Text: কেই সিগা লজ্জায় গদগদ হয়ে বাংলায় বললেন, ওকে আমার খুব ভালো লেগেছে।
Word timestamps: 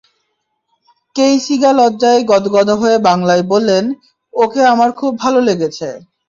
কেই 1.15 1.35
সিগা 1.45 1.71
লজ্জায় 1.79 2.21
গদগদ 2.23 2.69
হয়ে 2.81 2.97
বাংলায় 3.07 3.43
বললেন, 3.51 3.85
ওকে 4.33 4.61
আমার 4.65 4.89
খুব 4.99 5.11
ভালো 5.23 5.39
লেগেছে। 5.47 5.87